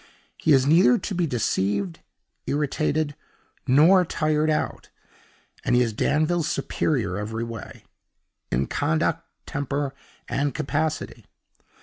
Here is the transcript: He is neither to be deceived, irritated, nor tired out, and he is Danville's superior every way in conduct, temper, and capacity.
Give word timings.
He 0.35 0.51
is 0.51 0.65
neither 0.65 0.97
to 0.97 1.13
be 1.13 1.27
deceived, 1.27 1.99
irritated, 2.47 3.15
nor 3.67 4.03
tired 4.03 4.49
out, 4.49 4.89
and 5.63 5.75
he 5.75 5.83
is 5.83 5.93
Danville's 5.93 6.47
superior 6.47 7.17
every 7.17 7.43
way 7.43 7.83
in 8.51 8.65
conduct, 8.65 9.23
temper, 9.45 9.93
and 10.27 10.55
capacity. 10.55 11.27